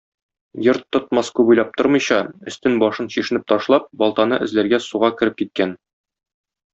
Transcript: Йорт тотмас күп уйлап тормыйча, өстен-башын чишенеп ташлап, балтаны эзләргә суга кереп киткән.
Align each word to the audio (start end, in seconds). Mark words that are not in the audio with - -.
Йорт 0.67 0.85
тотмас 0.95 1.27
күп 1.39 1.51
уйлап 1.53 1.75
тормыйча, 1.81 2.17
өстен-башын 2.53 3.11
чишенеп 3.15 3.45
ташлап, 3.53 3.85
балтаны 4.03 4.41
эзләргә 4.47 4.81
суга 4.87 5.13
кереп 5.21 5.37
киткән. 5.43 5.77